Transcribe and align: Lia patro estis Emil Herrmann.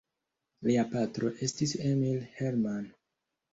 Lia 0.67 0.85
patro 0.93 1.31
estis 1.49 1.75
Emil 1.91 2.27
Herrmann. 2.41 2.91